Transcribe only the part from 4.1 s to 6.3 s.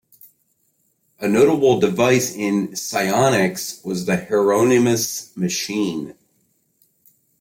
Hieronymus machine.